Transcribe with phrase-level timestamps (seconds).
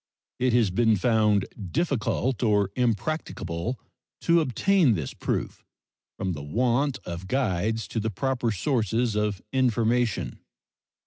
[0.39, 3.79] It has been found difficult or impracticable
[4.21, 5.63] to obtain this proof,
[6.17, 10.39] from the want of guides to the proper sources of information.